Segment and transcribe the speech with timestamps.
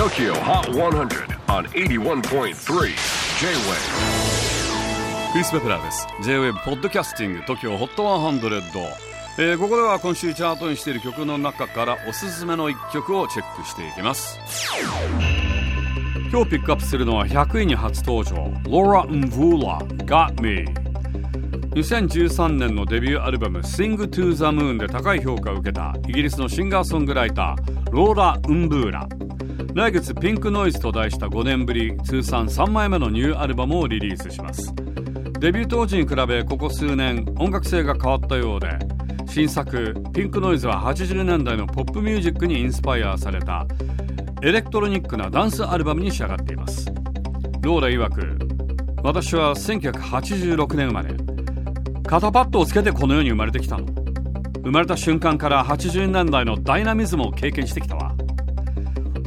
[0.00, 2.54] TOKYO HOT 100 on 81.3 J-WAVE
[5.32, 6.06] クリス・ベプラーです。
[6.22, 8.60] J-WAVE ポッドキャスティング TOKYO HOT 100、
[9.36, 14.40] えー、ここでは今週チャートにしている曲の中からおすすめの一曲をチェックしていきます。
[16.32, 18.36] 今日ピックアップするのは100位に初登場。
[18.70, 20.64] Laura Mvula Got Me
[21.78, 29.06] 2013年のデビューアルバム「Sing to the Moon」で高い評価を受けたイギリスのシンガーソングライターローラ・ウンブーラ
[29.72, 34.74] 来月ピンクノイズと題した5年ぶり通算3枚目のニューアルバムをリリースします。
[35.38, 38.76] デビュー当時に比べここ数年音楽性が変わったようで
[39.28, 43.64] 新作ピンクノイズは80年代のポップミュージックにインスパイアされた
[44.42, 46.86] エレクトロニックなダンスアルバムに仕上がっています。
[47.62, 48.38] ローラ曰く
[49.04, 51.14] 私は1986年生まれ
[52.06, 53.86] 肩パッドをつけてこの世に生まれてきたの。
[54.62, 58.09] 生まれた瞬間から80年代のダイナミズムを経験してきたわ。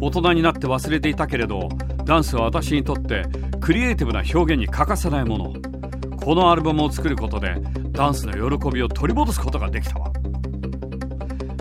[0.06, 1.70] 大人になって忘れていたけれど
[2.04, 3.24] ダンスは私にとって
[3.62, 5.54] クリエイティブな表現に欠かせないもの
[6.18, 7.56] このアルバムを作ることで
[7.92, 10.12] ダンスの喜びを取り戻すことができたわ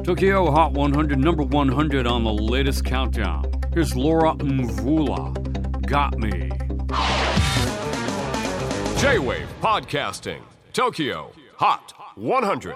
[0.03, 5.33] Tokyo Hot 100 number 100 on the latest countdown Here's Laura Mvula
[5.87, 6.51] Got Me
[8.99, 10.41] J-WAVE PODCASTING
[10.73, 12.75] TOKYO HOT 100